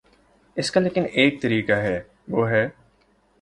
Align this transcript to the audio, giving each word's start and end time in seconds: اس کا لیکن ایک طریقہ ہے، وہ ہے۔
اس 0.55 0.71
کا 0.71 0.79
لیکن 0.79 1.03
ایک 1.13 1.41
طریقہ 1.41 1.71
ہے، 1.71 2.01
وہ 2.27 2.49
ہے۔ 2.49 2.69